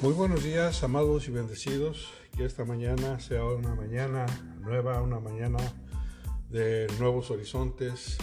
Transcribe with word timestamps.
Muy 0.00 0.12
buenos 0.12 0.44
días, 0.44 0.84
amados 0.84 1.26
y 1.26 1.32
bendecidos. 1.32 2.12
Que 2.36 2.44
esta 2.44 2.64
mañana 2.64 3.18
sea 3.18 3.44
una 3.44 3.74
mañana 3.74 4.26
nueva, 4.60 5.02
una 5.02 5.18
mañana 5.18 5.58
de 6.50 6.86
nuevos 7.00 7.32
horizontes, 7.32 8.16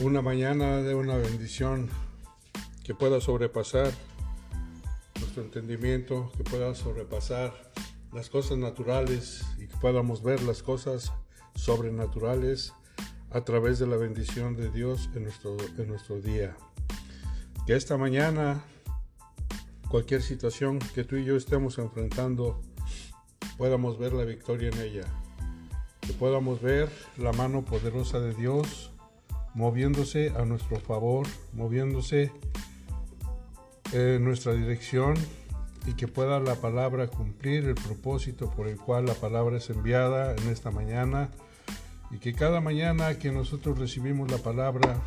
una 0.00 0.20
mañana 0.20 0.78
de 0.78 0.96
una 0.96 1.16
bendición 1.16 1.88
que 2.82 2.92
pueda 2.92 3.20
sobrepasar 3.20 3.92
nuestro 5.20 5.44
entendimiento, 5.44 6.32
que 6.36 6.42
pueda 6.42 6.74
sobrepasar 6.74 7.52
las 8.12 8.28
cosas 8.28 8.58
naturales 8.58 9.44
y 9.58 9.68
que 9.68 9.76
podamos 9.76 10.24
ver 10.24 10.42
las 10.42 10.64
cosas 10.64 11.12
sobrenaturales 11.54 12.72
a 13.30 13.44
través 13.44 13.78
de 13.78 13.86
la 13.86 13.96
bendición 13.96 14.56
de 14.56 14.72
Dios 14.72 15.08
en 15.14 15.22
nuestro, 15.22 15.56
en 15.78 15.86
nuestro 15.86 16.20
día. 16.20 16.56
Que 17.64 17.76
esta 17.76 17.96
mañana 17.96 18.64
cualquier 19.92 20.22
situación 20.22 20.78
que 20.94 21.04
tú 21.04 21.16
y 21.16 21.24
yo 21.26 21.36
estemos 21.36 21.76
enfrentando, 21.76 22.62
podamos 23.58 23.98
ver 23.98 24.14
la 24.14 24.24
victoria 24.24 24.70
en 24.70 24.80
ella, 24.80 25.04
que 26.00 26.14
podamos 26.14 26.62
ver 26.62 26.88
la 27.18 27.30
mano 27.34 27.62
poderosa 27.62 28.18
de 28.18 28.32
Dios 28.32 28.90
moviéndose 29.52 30.32
a 30.34 30.46
nuestro 30.46 30.80
favor, 30.80 31.26
moviéndose 31.52 32.32
en 33.92 34.24
nuestra 34.24 34.54
dirección 34.54 35.12
y 35.86 35.92
que 35.92 36.08
pueda 36.08 36.40
la 36.40 36.54
palabra 36.54 37.08
cumplir 37.08 37.66
el 37.66 37.74
propósito 37.74 38.50
por 38.50 38.68
el 38.68 38.78
cual 38.78 39.04
la 39.04 39.14
palabra 39.14 39.58
es 39.58 39.68
enviada 39.68 40.34
en 40.34 40.48
esta 40.48 40.70
mañana 40.70 41.28
y 42.10 42.16
que 42.16 42.32
cada 42.32 42.62
mañana 42.62 43.18
que 43.18 43.30
nosotros 43.30 43.78
recibimos 43.78 44.30
la 44.30 44.38
palabra, 44.38 45.02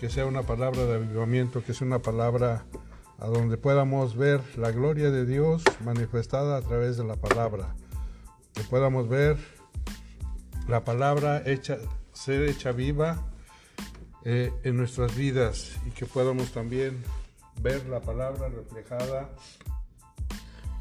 que 0.00 0.08
sea 0.08 0.24
una 0.24 0.44
palabra 0.44 0.86
de 0.86 0.94
avivamiento, 0.94 1.62
que 1.62 1.74
sea 1.74 1.86
una 1.86 1.98
palabra 1.98 2.64
a 3.18 3.26
donde 3.26 3.56
podamos 3.56 4.16
ver 4.16 4.40
la 4.56 4.70
gloria 4.70 5.10
de 5.10 5.24
Dios 5.24 5.62
manifestada 5.84 6.58
a 6.58 6.62
través 6.62 6.96
de 6.96 7.04
la 7.04 7.16
palabra, 7.16 7.74
que 8.52 8.62
podamos 8.64 9.08
ver 9.08 9.38
la 10.68 10.84
palabra 10.84 11.42
hecha, 11.46 11.78
ser 12.12 12.42
hecha 12.42 12.72
viva 12.72 13.30
eh, 14.24 14.52
en 14.64 14.76
nuestras 14.76 15.16
vidas 15.16 15.76
y 15.86 15.90
que 15.90 16.06
podamos 16.06 16.52
también 16.52 17.02
ver 17.62 17.86
la 17.86 18.00
palabra 18.00 18.48
reflejada 18.48 19.30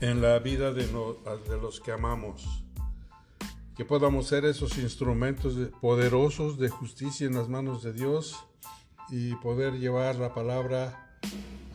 en 0.01 0.21
la 0.21 0.39
vida 0.39 0.73
de, 0.73 0.85
de 0.85 1.57
los 1.61 1.79
que 1.79 1.91
amamos. 1.91 2.63
Que 3.77 3.85
podamos 3.85 4.27
ser 4.27 4.45
esos 4.45 4.77
instrumentos 4.77 5.55
poderosos 5.81 6.57
de 6.57 6.69
justicia 6.69 7.27
en 7.27 7.35
las 7.35 7.49
manos 7.49 7.83
de 7.83 7.93
Dios 7.93 8.35
y 9.09 9.35
poder 9.35 9.73
llevar 9.73 10.15
la 10.15 10.33
palabra 10.33 11.19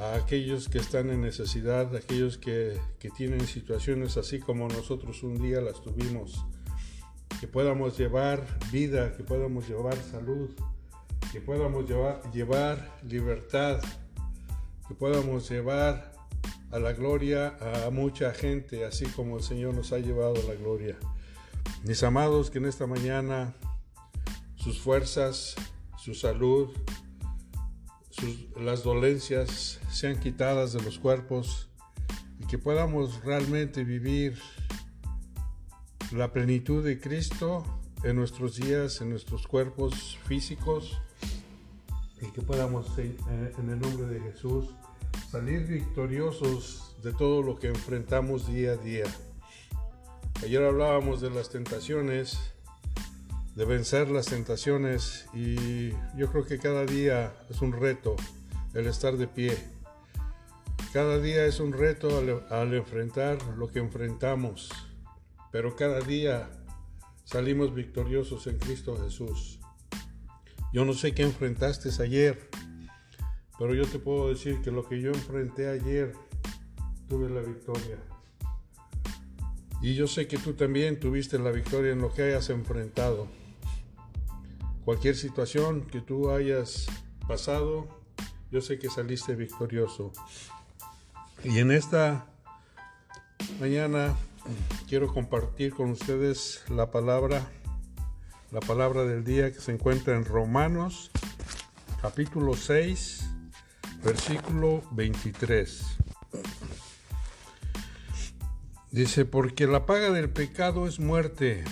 a 0.01 0.15
aquellos 0.15 0.70
que 0.70 0.79
están 0.79 1.11
en 1.11 1.20
necesidad, 1.20 1.95
a 1.95 1.98
aquellos 1.98 2.39
que, 2.39 2.81
tienen 3.17 3.47
situaciones 3.47 4.17
así 4.17 4.41
como 4.41 4.67
nosotros 4.67 5.23
un 5.23 5.41
día 5.43 5.61
las 5.61 5.83
tuvimos, 5.83 6.43
que 7.39 7.47
podamos 7.47 7.98
llevar 7.98 8.47
vida, 8.73 9.15
que 9.15 9.23
podamos 9.23 9.69
llevar 9.69 9.97
salud, 9.97 10.51
que 11.33 11.41
podamos 11.43 11.87
llevar, 11.87 12.23
llevar 12.33 12.98
libertad, 13.06 13.83
que 14.89 14.95
podamos 14.95 15.51
llevar 15.51 16.12
a 16.71 16.78
la 16.78 16.95
gloria 16.95 17.59
a 17.87 17.91
mucha 17.91 18.33
gente, 18.33 18.87
así 18.87 19.05
como 19.05 19.37
el 19.37 19.43
Señor 19.43 19.75
nos 19.75 19.93
ha 19.93 19.98
llevado 19.98 20.37
a 20.37 20.45
la 20.45 20.55
gloria. 20.55 20.97
Mis 21.84 22.03
amados, 22.03 22.51
que 22.51 22.56
en 22.56 22.65
esta 22.65 22.87
mañana 22.87 23.55
sus 24.56 24.81
fuerzas, 24.81 25.56
su 25.98 26.15
salud, 26.15 26.71
las 28.57 28.83
dolencias 28.83 29.81
sean 29.91 30.19
quitadas 30.21 30.72
de 30.72 30.83
los 30.83 30.99
cuerpos 30.99 31.69
y 32.39 32.47
que 32.47 32.59
podamos 32.59 33.22
realmente 33.25 33.84
vivir 33.84 34.39
la 36.12 36.33
plenitud 36.33 36.84
de 36.84 37.00
Cristo 37.00 37.65
en 38.03 38.17
nuestros 38.17 38.56
días, 38.56 39.00
en 39.00 39.11
nuestros 39.11 39.47
cuerpos 39.47 40.19
físicos 40.27 41.00
y 42.21 42.27
que 42.33 42.43
podamos 42.43 42.99
en 42.99 43.71
el 43.71 43.78
nombre 43.78 44.06
de 44.06 44.21
Jesús 44.21 44.67
salir 45.31 45.67
victoriosos 45.67 46.97
de 47.03 47.12
todo 47.12 47.43
lo 47.43 47.59
que 47.59 47.69
enfrentamos 47.69 48.47
día 48.47 48.73
a 48.73 48.77
día. 48.77 49.05
Ayer 50.43 50.62
hablábamos 50.62 51.21
de 51.21 51.31
las 51.31 51.50
tentaciones 51.50 52.39
de 53.55 53.65
vencer 53.65 54.11
las 54.11 54.27
tentaciones 54.27 55.27
y 55.34 55.91
yo 56.16 56.31
creo 56.31 56.44
que 56.44 56.59
cada 56.59 56.87
día 56.87 57.34
es 57.49 57.61
un 57.62 57.72
reto 57.72 58.16
el 58.75 58.87
estar 58.87 59.16
de 59.16 59.27
pie. 59.27 59.56
Cada 60.93 61.19
día 61.19 61.44
es 61.47 61.61
un 61.61 61.72
reto 61.72 62.19
al, 62.50 62.75
enfrentar 62.75 63.38
lo 63.56 63.69
que 63.69 63.78
enfrentamos, 63.78 64.71
pero 65.53 65.77
cada 65.77 66.00
día 66.00 66.50
salimos 67.25 67.75
victoriosos 67.75 68.47
en 68.47 68.59
Cristo 68.59 68.97
Jesús. 69.03 69.61
Yo 70.72 70.84
no 70.84 70.93
sé 70.93 71.15
qué 71.15 71.22
enfrentaste 71.22 71.91
ayer, 72.03 72.49
pero 73.59 73.75
yo 73.75 73.87
te 73.87 73.99
puedo 73.99 74.31
decir 74.31 74.62
que 74.62 74.71
lo 74.71 74.88
que 74.88 75.00
yo 75.00 75.11
enfrenté 75.11 75.69
ayer, 75.69 76.12
tuve 77.09 77.28
la 77.28 77.41
victoria. 77.41 77.99
Y 79.83 79.95
yo 79.95 80.07
sé 80.07 80.27
que 80.27 80.37
tú 80.37 80.53
también 80.53 81.01
tuviste 81.01 81.39
la 81.39 81.51
victoria 81.51 81.93
en 81.93 82.01
lo 82.01 82.13
que 82.13 82.23
hayas 82.23 82.51
enfrentado. 82.51 83.27
Cualquier 84.85 85.17
situación 85.17 85.83
que 85.83 86.01
tú 86.01 86.31
hayas 86.31 86.87
pasado, 87.27 87.89
yo 88.51 88.61
sé 88.61 88.79
que 88.79 88.91
saliste 88.91 89.35
victorioso. 89.35 90.13
Y 91.45 91.59
en 91.59 91.71
esta 91.71 92.27
mañana 93.59 94.15
quiero 94.89 95.13
compartir 95.13 95.73
con 95.73 95.91
ustedes 95.91 96.62
la 96.69 96.91
palabra, 96.91 97.49
la 98.51 98.61
palabra 98.61 99.05
del 99.05 99.25
día 99.25 99.53
que 99.53 99.61
se 99.61 99.73
encuentra 99.73 100.17
en 100.17 100.25
Romanos 100.25 101.11
capítulo 102.01 102.55
6, 102.55 103.29
versículo 104.03 104.83
23. 104.93 105.83
Dice, 108.91 109.25
porque 109.25 109.67
la 109.67 109.87
paga 109.87 110.11
del 110.11 110.31
pecado 110.31 110.87
es 110.87 110.99
muerte 110.99 111.65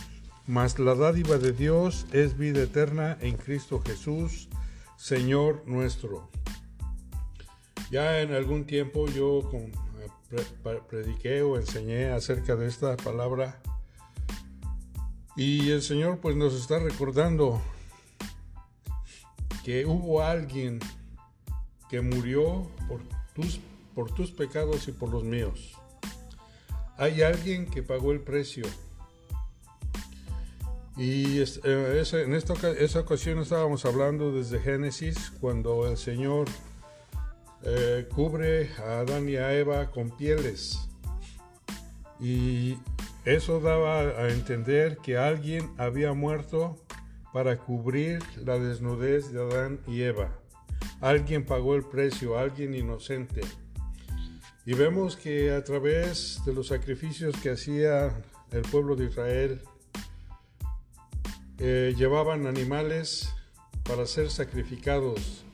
mas 0.48 0.78
la 0.78 0.94
dádiva 0.94 1.36
de 1.36 1.52
Dios 1.52 2.06
es 2.10 2.38
vida 2.38 2.62
eterna 2.62 3.18
en 3.20 3.36
Cristo 3.36 3.82
Jesús, 3.84 4.48
Señor 4.96 5.62
nuestro. 5.66 6.30
Ya 7.90 8.22
en 8.22 8.32
algún 8.32 8.64
tiempo 8.64 9.06
yo 9.08 9.42
prediqué 10.88 11.42
o 11.42 11.58
enseñé 11.58 12.08
acerca 12.12 12.56
de 12.56 12.66
esta 12.66 12.96
palabra 12.96 13.60
y 15.36 15.68
el 15.68 15.82
Señor 15.82 16.18
pues 16.20 16.34
nos 16.34 16.54
está 16.54 16.78
recordando 16.78 17.60
que 19.66 19.84
hubo 19.84 20.22
alguien 20.22 20.80
que 21.90 22.00
murió 22.00 22.70
por 22.88 23.02
tus, 23.34 23.60
por 23.94 24.10
tus 24.14 24.30
pecados 24.30 24.88
y 24.88 24.92
por 24.92 25.10
los 25.10 25.24
míos. 25.24 25.77
Hay 26.98 27.22
alguien 27.22 27.66
que 27.66 27.82
pagó 27.82 28.12
el 28.12 28.20
precio 28.20 28.64
y 30.98 31.40
eh, 31.40 32.02
en 32.12 32.34
esta 32.34 32.54
esa 32.72 33.00
ocasión 33.00 33.38
estábamos 33.38 33.84
hablando 33.84 34.32
desde 34.32 34.58
Génesis, 34.58 35.30
cuando 35.40 35.88
el 35.88 35.96
Señor 35.96 36.48
eh, 37.62 38.08
cubre 38.12 38.70
a 38.84 39.00
Adán 39.00 39.28
y 39.28 39.36
a 39.36 39.54
Eva 39.54 39.92
con 39.92 40.10
pieles. 40.10 40.88
Y 42.18 42.78
eso 43.24 43.60
daba 43.60 44.00
a 44.00 44.28
entender 44.30 44.96
que 44.96 45.16
alguien 45.16 45.70
había 45.78 46.14
muerto 46.14 46.74
para 47.32 47.58
cubrir 47.58 48.20
la 48.44 48.58
desnudez 48.58 49.32
de 49.32 49.40
Adán 49.40 49.78
y 49.86 50.02
Eva. 50.02 50.36
Alguien 51.00 51.46
pagó 51.46 51.76
el 51.76 51.84
precio, 51.84 52.36
alguien 52.36 52.74
inocente. 52.74 53.42
Y 54.68 54.74
vemos 54.74 55.16
que 55.16 55.50
a 55.50 55.64
través 55.64 56.42
de 56.44 56.52
los 56.52 56.66
sacrificios 56.66 57.34
que 57.40 57.48
hacía 57.48 58.12
el 58.52 58.60
pueblo 58.60 58.96
de 58.96 59.06
Israel, 59.06 59.62
eh, 61.56 61.94
llevaban 61.96 62.46
animales 62.46 63.32
para 63.84 64.04
ser 64.04 64.28
sacrificados. 64.28 65.46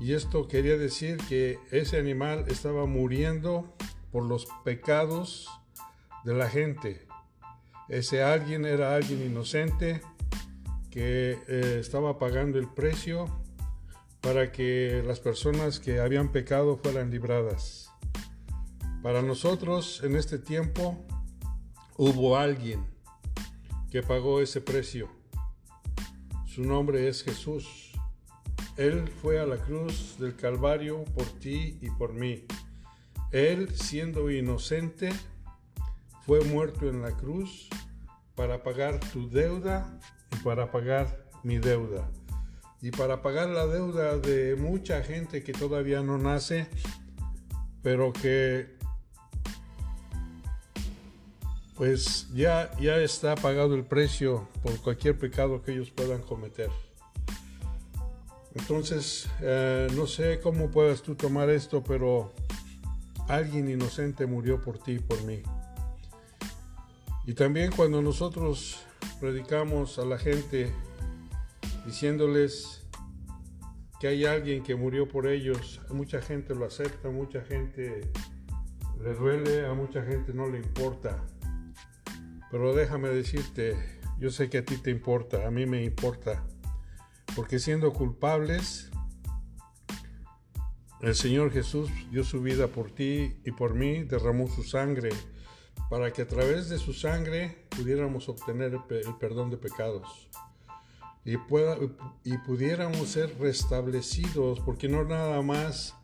Y 0.00 0.14
esto 0.14 0.48
quería 0.48 0.76
decir 0.76 1.18
que 1.28 1.60
ese 1.70 2.00
animal 2.00 2.46
estaba 2.48 2.84
muriendo 2.84 3.72
por 4.10 4.24
los 4.24 4.48
pecados 4.64 5.48
de 6.24 6.34
la 6.34 6.48
gente. 6.48 7.06
Ese 7.88 8.24
alguien 8.24 8.64
era 8.64 8.96
alguien 8.96 9.24
inocente 9.24 10.00
que 10.90 11.38
eh, 11.46 11.76
estaba 11.78 12.18
pagando 12.18 12.58
el 12.58 12.66
precio 12.66 13.26
para 14.20 14.52
que 14.52 15.02
las 15.06 15.20
personas 15.20 15.80
que 15.80 16.00
habían 16.00 16.30
pecado 16.32 16.76
fueran 16.76 17.10
libradas. 17.10 17.90
Para 19.02 19.22
nosotros 19.22 20.02
en 20.04 20.16
este 20.16 20.38
tiempo 20.38 21.06
hubo 21.96 22.36
alguien 22.36 22.84
que 23.90 24.02
pagó 24.02 24.40
ese 24.40 24.60
precio. 24.60 25.08
Su 26.46 26.62
nombre 26.62 27.08
es 27.08 27.22
Él, 33.32 33.68
siendo 33.74 34.30
inocente, 34.30 35.10
fue 36.26 36.44
muerto 36.44 36.88
en 36.88 37.02
la 37.02 37.12
cruz 37.12 37.68
para 38.34 38.62
pagar 38.62 39.00
tu 39.12 39.28
deuda 39.28 40.00
y 40.32 40.36
para 40.42 40.70
pagar 40.70 41.26
mi 41.42 41.58
deuda. 41.58 42.10
Y 42.82 42.90
para 42.90 43.20
pagar 43.22 43.48
la 43.48 43.66
deuda 43.66 44.16
de 44.16 44.56
mucha 44.56 45.02
gente 45.02 45.42
que 45.42 45.52
todavía 45.52 46.02
no 46.02 46.16
nace, 46.18 46.66
pero 47.82 48.12
que 48.12 48.78
pues 51.80 52.28
ya, 52.34 52.70
ya 52.78 52.98
está 52.98 53.34
pagado 53.36 53.74
el 53.74 53.84
precio 53.84 54.46
por 54.62 54.78
cualquier 54.82 55.18
pecado 55.18 55.62
que 55.62 55.72
ellos 55.72 55.90
puedan 55.90 56.20
cometer. 56.20 56.68
Entonces, 58.54 59.28
eh, 59.40 59.88
no 59.94 60.06
sé 60.06 60.40
cómo 60.40 60.70
puedas 60.70 61.02
tú 61.02 61.14
tomar 61.14 61.48
esto, 61.48 61.82
pero 61.82 62.34
alguien 63.28 63.70
inocente 63.70 64.26
murió 64.26 64.60
por 64.60 64.78
ti 64.78 64.92
y 64.92 64.98
por 64.98 65.22
mí. 65.22 65.42
Y 67.24 67.32
también 67.34 67.72
cuando 67.74 68.02
nosotros 68.02 68.80
predicamos 69.18 69.98
a 69.98 70.04
la 70.04 70.18
gente 70.18 70.72
diciéndoles 71.90 72.86
que 73.98 74.06
hay 74.06 74.24
alguien 74.24 74.62
que 74.62 74.76
murió 74.76 75.08
por 75.08 75.26
ellos, 75.26 75.80
mucha 75.90 76.22
gente 76.22 76.54
lo 76.54 76.64
acepta, 76.64 77.10
mucha 77.10 77.42
gente 77.42 78.12
le 79.02 79.14
duele, 79.14 79.66
a 79.66 79.74
mucha 79.74 80.00
gente 80.04 80.32
no 80.32 80.48
le 80.48 80.58
importa. 80.58 81.26
Pero 82.48 82.76
déjame 82.76 83.08
decirte, 83.08 83.76
yo 84.20 84.30
sé 84.30 84.48
que 84.48 84.58
a 84.58 84.64
ti 84.64 84.76
te 84.76 84.92
importa, 84.92 85.48
a 85.48 85.50
mí 85.50 85.66
me 85.66 85.82
importa, 85.82 86.46
porque 87.34 87.58
siendo 87.58 87.92
culpables, 87.92 88.88
el 91.00 91.16
Señor 91.16 91.50
Jesús 91.50 91.90
dio 92.12 92.22
su 92.22 92.40
vida 92.40 92.68
por 92.68 92.92
ti 92.92 93.40
y 93.44 93.50
por 93.50 93.74
mí, 93.74 94.04
derramó 94.04 94.46
su 94.46 94.62
sangre 94.62 95.10
para 95.88 96.12
que 96.12 96.22
a 96.22 96.28
través 96.28 96.68
de 96.68 96.78
su 96.78 96.92
sangre 96.92 97.66
pudiéramos 97.68 98.28
obtener 98.28 98.78
el 98.90 99.16
perdón 99.18 99.50
de 99.50 99.56
pecados 99.56 100.29
y, 101.24 101.36
pueda, 101.36 101.76
y 102.24 102.38
pudiéramos 102.38 103.08
ser 103.08 103.38
restablecidos, 103.38 104.60
porque 104.60 104.88
no 104.88 105.04
nada 105.04 105.42
más 105.42 105.94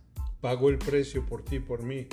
pagó 0.41 0.69
el 0.69 0.79
precio 0.79 1.25
por 1.27 1.43
ti 1.43 1.59
por 1.59 1.83
mí, 1.83 2.07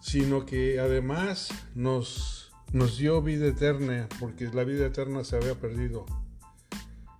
sino 0.00 0.44
que 0.44 0.80
además 0.80 1.50
nos, 1.74 2.52
nos 2.72 2.98
dio 2.98 3.22
vida 3.22 3.46
eterna, 3.46 4.08
porque 4.20 4.48
la 4.52 4.64
vida 4.64 4.86
eterna 4.86 5.24
se 5.24 5.36
había 5.36 5.54
perdido. 5.54 6.04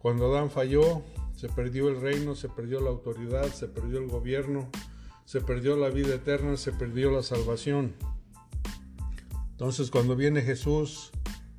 Cuando 0.00 0.30
Adán 0.30 0.50
falló, 0.50 1.02
se 1.36 1.48
perdió 1.48 1.88
el 1.88 2.00
reino, 2.00 2.34
se 2.34 2.48
perdió 2.48 2.80
la 2.80 2.90
autoridad, 2.90 3.46
se 3.52 3.68
perdió 3.68 3.98
el 3.98 4.08
gobierno, 4.08 4.68
se 5.24 5.40
perdió 5.40 5.76
la 5.76 5.88
vida 5.88 6.14
eterna, 6.14 6.56
se 6.56 6.72
perdió 6.72 7.10
la 7.10 7.22
salvación. 7.22 7.94
Entonces 9.52 9.90
cuando 9.90 10.16
viene 10.16 10.42
Jesús, 10.42 11.10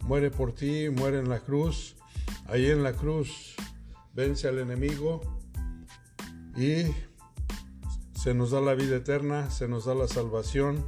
muere 0.04 0.30
por 0.30 0.54
ti, 0.54 0.90
muere 0.90 1.20
en 1.20 1.30
la 1.30 1.40
cruz, 1.40 1.96
ahí 2.46 2.70
en 2.70 2.84
la 2.84 2.94
cruz 2.94 3.56
vence 4.14 4.48
al 4.48 4.60
enemigo 4.60 5.22
y 6.56 6.86
se 8.20 8.34
nos 8.34 8.52
da 8.52 8.62
la 8.62 8.74
vida 8.74 8.96
eterna, 8.96 9.52
se 9.52 9.68
nos 9.68 9.86
da 9.86 9.94
la 9.94 10.08
salvación, 10.08 10.86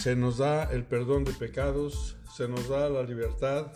se 0.00 0.16
nos 0.16 0.38
da 0.38 0.64
el 0.64 0.84
perdón 0.84 1.24
de 1.24 1.32
pecados, 1.32 2.16
se 2.34 2.48
nos 2.48 2.68
da 2.68 2.88
la 2.88 3.02
libertad, 3.02 3.72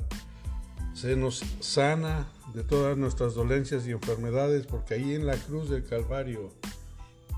se 0.94 1.16
nos 1.16 1.42
sana 1.60 2.28
de 2.54 2.62
todas 2.62 2.96
nuestras 2.96 3.34
dolencias 3.34 3.86
y 3.86 3.90
enfermedades, 3.90 4.66
porque 4.66 4.94
ahí 4.94 5.14
en 5.14 5.26
la 5.26 5.36
cruz 5.36 5.68
del 5.68 5.84
Calvario, 5.84 6.52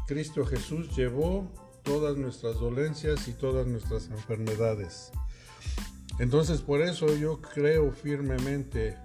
Cristo 0.07 0.45
Jesús 0.45 0.95
llevó 0.95 1.51
todas 1.83 2.17
nuestras 2.17 2.61
dolencias 2.61 3.27
y 3.29 3.33
todas 3.33 3.67
nuestras 3.67 4.09
enfermedades. 4.09 5.11
Entonces 6.19 6.61
por 6.61 6.81
eso 6.81 7.15
yo 7.17 7.41
creo 7.41 7.91
firmemente 7.93 8.99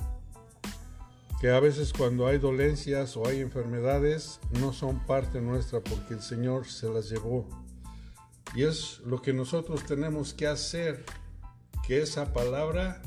que 1.42 1.50
a 1.50 1.60
veces 1.60 1.92
cuando 1.92 2.28
hay 2.28 2.38
dolencias 2.38 3.18
o 3.18 3.28
hay 3.28 3.40
enfermedades 3.40 4.40
no 4.60 4.74
son 4.74 5.04
parte 5.08 5.42
nuestra 5.42 5.80
porque 5.80 6.14
el 6.14 6.22
Señor 6.22 6.68
se 6.68 6.88
las 6.88 7.10
llevó. 7.10 7.50
Y 8.54 8.62
es 8.62 9.00
lo 9.08 9.24
que 9.24 9.34
nosotros 9.34 9.84
tenemos 9.84 10.36
que 10.36 10.46
hacer, 10.46 11.04
que 11.88 12.04
esa 12.04 12.32
palabra 12.32 13.02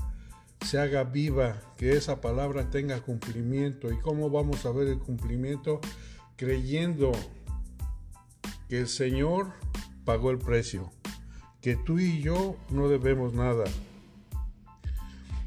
se 0.66 0.81
haga 0.81 1.04
viva, 1.04 1.62
que 1.76 1.92
esa 1.92 2.20
palabra 2.20 2.70
tenga 2.70 3.00
cumplimiento. 3.02 3.92
¿Y 3.92 4.00
cómo 4.00 4.28
vamos 4.31 4.66
a 4.66 4.72
ver 4.72 4.88
el 4.88 4.98
cumplimiento? 4.98 5.81
Creyendo 6.34 7.12
que 8.69 8.81
el 8.81 8.88
Señor 8.88 9.52
pagó 10.04 10.32
el 10.32 10.38
precio, 10.38 10.90
que 11.60 11.76
tú 11.76 12.00
y 12.00 12.20
yo 12.20 12.56
no 12.70 12.88
debemos 12.88 13.32
nada 13.32 13.62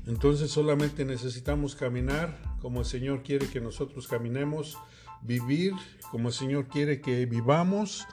entonces 0.08 0.50
solamente 0.50 1.04
necesitamos 1.04 1.76
caminar 1.76 2.42
como 2.62 2.80
el 2.80 2.86
Señor 2.86 3.24
quiere 3.24 3.48
que 3.48 3.60
nosotros 3.60 4.08
caminemos, 4.08 4.78
vivir 5.22 5.74
como 6.12 6.30
el 6.30 6.34
Señor 6.34 6.68
quiere 6.68 7.02
que 7.02 7.26
vivamos 7.26 8.08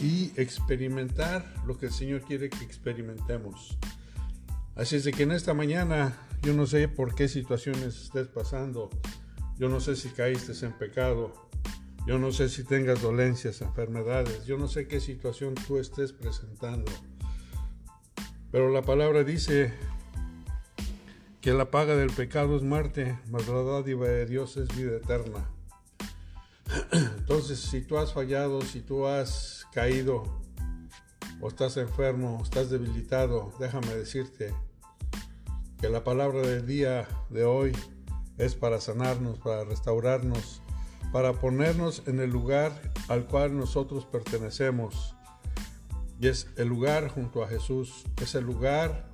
y 0.00 0.32
experimentar 0.36 1.54
lo 1.66 1.76
que 1.76 1.86
el 1.86 1.92
Señor 1.92 2.22
quiere 2.22 2.48
que 2.48 2.64
experimentemos. 2.64 3.76
Así 4.74 4.96
es 4.96 5.04
de 5.04 5.12
que 5.12 5.24
en 5.24 5.32
esta 5.32 5.52
mañana 5.52 6.16
yo 6.42 6.54
no 6.54 6.66
sé 6.66 6.88
por 6.88 7.14
qué 7.14 7.28
situaciones 7.28 8.02
estés 8.02 8.28
pasando, 8.28 8.90
yo 9.58 9.68
no 9.68 9.80
sé 9.80 9.96
si 9.96 10.08
caíste 10.10 10.52
en 10.64 10.72
pecado, 10.72 11.48
yo 12.06 12.18
no 12.18 12.32
sé 12.32 12.48
si 12.48 12.64
tengas 12.64 13.02
dolencias, 13.02 13.60
enfermedades, 13.60 14.46
yo 14.46 14.56
no 14.56 14.68
sé 14.68 14.86
qué 14.86 15.00
situación 15.00 15.54
tú 15.66 15.78
estés 15.78 16.12
presentando. 16.12 16.90
Pero 18.52 18.70
la 18.70 18.82
palabra 18.82 19.24
dice 19.24 19.74
que 21.40 21.52
la 21.52 21.70
paga 21.70 21.96
del 21.96 22.10
pecado 22.10 22.56
es 22.56 22.62
muerte, 22.62 23.18
mas 23.30 23.46
la 23.48 23.62
dádiva 23.62 24.06
de 24.06 24.26
Dios 24.26 24.56
es 24.56 24.74
vida 24.76 24.96
eterna. 24.96 25.48
Entonces, 26.92 27.60
si 27.60 27.80
tú 27.80 27.98
has 27.98 28.12
fallado, 28.12 28.62
si 28.62 28.80
tú 28.80 29.06
has 29.06 29.66
caído, 29.72 30.24
o 31.40 31.48
estás 31.48 31.76
enfermo, 31.76 32.38
o 32.38 32.42
estás 32.42 32.70
debilitado, 32.70 33.52
déjame 33.58 33.94
decirte 33.94 34.54
que 35.80 35.88
la 35.88 36.02
palabra 36.02 36.40
del 36.40 36.66
día 36.66 37.06
de 37.28 37.44
hoy 37.44 37.72
es 38.38 38.54
para 38.54 38.80
sanarnos, 38.80 39.38
para 39.38 39.64
restaurarnos, 39.64 40.62
para 41.12 41.34
ponernos 41.34 42.02
en 42.06 42.20
el 42.20 42.30
lugar 42.30 42.72
al 43.08 43.26
cual 43.26 43.56
nosotros 43.56 44.06
pertenecemos. 44.06 45.14
Y 46.18 46.28
es 46.28 46.48
el 46.56 46.68
lugar 46.68 47.08
junto 47.08 47.42
a 47.42 47.48
Jesús, 47.48 48.04
es 48.22 48.34
el 48.34 48.44
lugar 48.44 49.12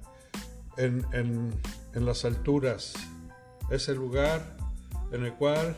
en, 0.76 1.05
en 1.12 1.50
en 1.94 2.06
las 2.06 2.25
alturas. 2.25 2.94
Es 3.70 3.88
el 3.88 3.96
lugar 3.96 4.56
en 5.12 5.25
el 5.25 5.34
cual 5.34 5.76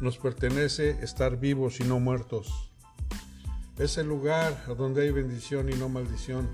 nos 0.00 0.18
pertenece 0.18 0.90
estar 1.02 1.38
vivos 1.38 1.80
y 1.80 1.84
no 1.84 2.00
muertos. 2.00 2.70
Es 3.78 3.98
el 3.98 4.06
lugar 4.06 4.64
a 4.66 4.74
donde 4.74 5.02
hay 5.02 5.10
bendición 5.10 5.70
y 5.70 5.74
no 5.74 5.88
maldición. 5.88 6.48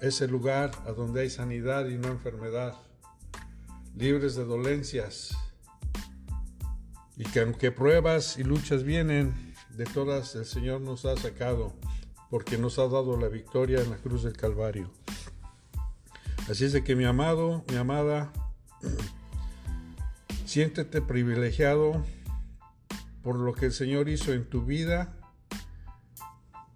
Es 0.00 0.20
el 0.20 0.30
lugar 0.30 0.70
a 0.86 0.92
donde 0.92 1.22
hay 1.22 1.30
sanidad 1.30 1.86
y 1.88 1.96
no 1.98 2.08
enfermedad. 2.08 2.74
Libres 3.94 4.34
de 4.34 4.44
dolencias. 4.44 5.36
Y 7.16 7.24
que 7.24 7.40
aunque 7.40 7.72
pruebas 7.72 8.38
y 8.38 8.44
luchas 8.44 8.82
vienen, 8.82 9.54
de 9.70 9.84
todas 9.84 10.34
el 10.36 10.46
Señor 10.46 10.80
nos 10.80 11.04
ha 11.04 11.16
sacado, 11.16 11.74
porque 12.30 12.58
nos 12.58 12.78
ha 12.78 12.88
dado 12.88 13.18
la 13.18 13.28
victoria 13.28 13.82
en 13.82 13.90
la 13.90 13.96
cruz 13.96 14.22
del 14.22 14.36
Calvario. 14.36 14.90
Así 16.48 16.64
es 16.64 16.72
de 16.72 16.84
que 16.84 16.94
mi 16.94 17.04
amado, 17.04 17.64
mi 17.68 17.76
amada, 17.76 18.32
siéntete 20.44 21.02
privilegiado 21.02 22.04
por 23.22 23.34
lo 23.34 23.52
que 23.52 23.66
el 23.66 23.72
Señor 23.72 24.08
hizo 24.08 24.32
en 24.32 24.48
tu 24.48 24.64
vida 24.64 25.12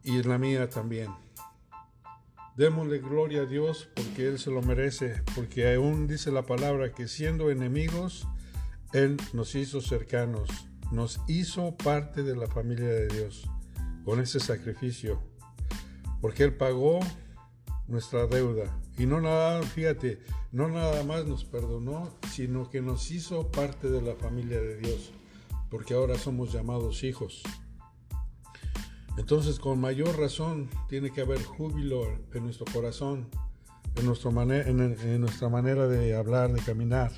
y 0.03 0.19
en 0.19 0.29
la 0.29 0.39
mía 0.39 0.69
también. 0.69 1.13
Démosle 2.57 2.99
gloria 2.99 3.43
a 3.43 3.47
Dios 3.47 3.89
porque 3.95 4.27
Él 4.27 4.41
se 4.41 4.51
lo 4.51 4.61
merece, 4.61 5.23
porque 5.37 5.73
aún 5.73 6.09
dice 6.09 6.33
la 6.33 6.43
palabra 6.43 6.93
que 6.93 7.07
siendo 7.07 7.49
enemigos, 7.53 8.27
Él 8.93 9.19
nos 9.33 9.55
hizo 9.55 9.81
cercanos, 9.81 10.51
nos 10.91 11.21
hizo 11.29 11.77
parte 11.77 12.25
de 12.25 12.35
la 12.35 12.49
familia 12.49 12.89
de 12.89 13.07
Dios 13.07 13.49
con 14.05 14.21
ese 14.21 14.41
sacrificio, 14.41 15.23
porque 16.21 16.43
Él 16.43 16.55
pagó 16.55 16.99
nuestra 17.91 18.27
deuda. 18.27 18.65
Y 18.99 19.07
no 19.07 19.21
nada, 19.21 19.63
fíjate, 19.63 20.21
no 20.53 20.69
nada 20.69 21.03
más 21.05 21.27
nos 21.27 21.45
perdonó, 21.45 22.11
sino 22.31 22.71
que 22.71 22.81
nos 22.81 23.11
hizo 23.11 23.51
parte 23.51 23.89
de 23.89 24.03
la 24.03 24.15
familia 24.15 24.61
de 24.61 24.77
Dios, 24.77 25.13
porque 25.71 25.95
ahora 25.95 26.17
somos 26.19 26.53
llamados 26.53 27.03
hijos. 27.03 27.43
Entonces, 29.17 29.59
con 29.59 29.81
mayor 29.81 30.19
razón, 30.19 30.71
tiene 30.89 31.11
que 31.11 31.21
haber 31.21 31.43
júbilo 31.43 32.05
en 32.33 32.45
nuestro 32.45 32.67
corazón, 32.73 33.29
en, 33.97 34.07
nuestro 34.07 34.31
en 34.31 35.21
nuestra 35.21 35.49
manera 35.49 35.89
de 35.89 36.15
hablar, 36.15 36.53
de 36.53 36.63
caminar, 36.63 37.13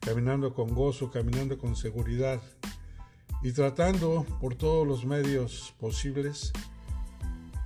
caminando 0.00 0.54
con 0.54 0.74
gozo, 0.74 1.10
caminando 1.10 1.58
con 1.58 1.76
seguridad 1.76 2.40
y 3.42 3.52
tratando 3.52 4.24
por 4.40 4.54
todos 4.54 4.86
los 4.86 5.04
medios 5.04 5.74
posibles 5.78 6.52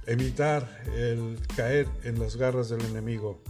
evitar 0.08 0.66
el 0.96 1.38
caer 1.54 1.86
en 2.02 2.18
las 2.18 2.36
garras 2.36 2.70
del 2.70 2.80
enemigo. 2.86 3.42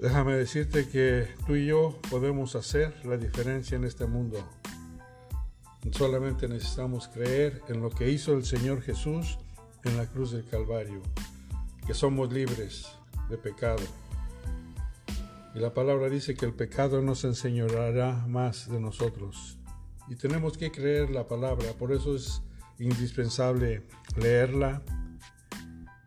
Déjame 0.00 0.34
decirte 0.34 0.88
que 0.88 1.28
tú 1.46 1.54
y 1.54 1.66
yo 1.66 1.96
podemos 2.10 2.56
hacer 2.56 3.06
la 3.06 3.16
diferencia 3.16 3.76
en 3.76 3.84
este 3.84 4.06
mundo. 4.06 4.44
Solamente 5.92 6.48
necesitamos 6.48 7.06
creer 7.06 7.62
en 7.68 7.80
lo 7.80 7.90
que 7.90 8.10
hizo 8.10 8.34
el 8.34 8.44
Señor 8.44 8.82
Jesús 8.82 9.38
en 9.84 9.96
la 9.96 10.06
cruz 10.06 10.32
del 10.32 10.44
Calvario, 10.44 11.02
que 11.86 11.94
somos 11.94 12.32
libres 12.32 12.88
de 13.28 13.38
pecado. 13.38 13.84
Y 15.54 15.60
la 15.60 15.72
palabra 15.72 16.08
dice 16.08 16.34
que 16.34 16.46
el 16.46 16.52
pecado 16.52 17.00
no 17.00 17.14
se 17.14 17.28
enseñoreará 17.28 18.26
más 18.26 18.68
de 18.68 18.80
nosotros. 18.80 19.56
Y 20.08 20.16
tenemos 20.16 20.58
que 20.58 20.72
creer 20.72 21.10
la 21.10 21.28
palabra, 21.28 21.72
por 21.78 21.92
eso 21.92 22.16
es 22.16 22.42
indispensable 22.80 23.82
leerla, 24.16 24.82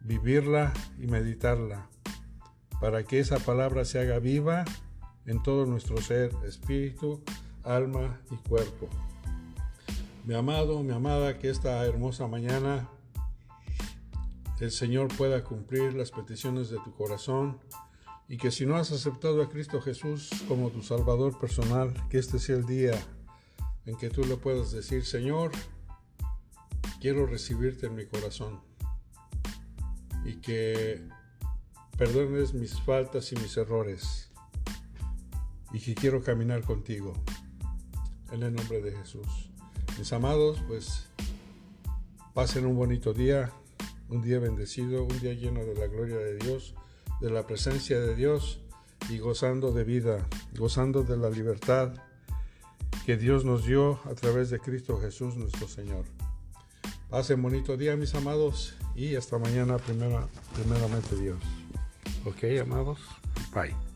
vivirla 0.01 0.74
y 1.00 1.08
meditarla, 1.08 1.89
para 2.82 3.03
que 3.03 3.20
esa 3.20 3.39
palabra 3.39 3.86
se 3.86 4.00
haga 4.00 4.20
viva 4.20 4.65
en 5.25 5.42
todo 5.42 5.65
nuestro 5.65 5.98
ser, 5.98 6.32
espíritu, 6.46 7.24
alma 7.63 8.20
y 8.32 8.36
cuerpo. 8.48 8.89
Mi 10.25 10.34
amado, 10.34 10.82
mi 10.84 10.94
amada, 10.94 11.38
que 11.38 11.50
esta 11.50 11.86
hermosa 11.86 12.27
mañana 12.27 12.89
el 14.60 14.72
Señor 14.72 15.10
pueda 15.18 15.44
cumplir 15.44 15.94
las 15.94 16.12
peticiones 16.12 16.70
de 16.70 16.77
tu 16.77 16.94
corazón 16.94 17.60
y 18.30 18.38
que 18.38 18.50
si 18.50 18.65
no 18.65 18.77
has 18.77 18.92
aceptado 18.92 19.42
a 19.42 19.50
Cristo 19.50 19.82
Jesús 19.82 20.30
como 20.48 20.70
tu 20.70 20.82
Salvador 20.82 21.38
personal, 21.38 21.94
que 22.10 22.18
este 22.18 22.39
sea 22.39 22.56
el 22.56 22.65
día 22.65 22.94
en 23.86 23.98
que 23.98 24.10
tú 24.10 24.24
le 24.24 24.38
puedas 24.38 24.72
decir, 24.72 25.03
Señor, 25.03 25.51
quiero 27.04 27.26
recibirte 27.26 27.88
en 27.88 27.96
mi 27.96 28.06
corazón 28.06 28.62
y 30.24 30.36
que 30.36 31.06
perdones 31.98 32.54
mis 32.54 32.80
faltas 32.80 33.34
y 33.34 33.36
mis 33.36 33.58
errores 33.58 34.32
y 35.74 35.82
que 35.82 35.96
quiero 35.96 36.24
caminar 36.24 36.62
contigo. 36.62 37.12
En 38.32 38.42
el 38.42 38.54
nombre 38.54 38.82
de 38.82 38.94
Jesús. 38.94 39.28
Mis 40.00 40.14
amados, 40.14 40.64
pues 40.66 41.10
pasen 42.34 42.66
un 42.66 42.78
bonito 42.78 43.14
día, 43.14 43.52
un 44.08 44.22
día 44.22 44.40
bendecido, 44.40 45.04
un 45.04 45.20
día 45.20 45.34
lleno 45.34 45.66
de 45.66 45.76
la 45.76 45.88
gloria 45.88 46.16
de 46.16 46.38
Dios 46.38 46.74
de 47.20 47.30
la 47.30 47.46
presencia 47.46 48.00
de 48.00 48.16
Dios 48.16 48.62
y 49.10 49.18
gozando 49.18 49.74
de 49.74 49.84
vida, 49.84 50.26
gozando 50.58 51.04
de 51.04 51.18
la 51.18 51.30
libertad 51.30 51.96
que 53.06 53.18
Dios 53.18 53.44
nos 53.44 53.66
dio 53.66 54.00
a 54.06 54.16
través 54.16 54.50
de 54.50 54.60
Cristo 54.60 55.02
Jesús 55.02 55.36
nuestro 55.36 55.68
Señor. 55.68 56.06
Pasen 57.13 57.43
bonito 57.43 57.77
día 57.77 57.96
mis 57.96 58.15
amados 58.15 58.74
y 58.96 59.15
hasta 59.15 59.38
mañana 59.38 59.77
primera, 59.77 60.27
primeramente 60.55 61.15
Dios. 61.15 61.38
Ok 62.25 62.60
amados, 62.60 62.98
bye. 63.53 63.93